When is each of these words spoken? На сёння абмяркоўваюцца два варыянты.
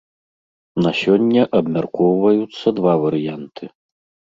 На 0.85 0.93
сёння 1.01 1.41
абмяркоўваюцца 1.59 2.67
два 2.81 2.93
варыянты. 3.07 3.63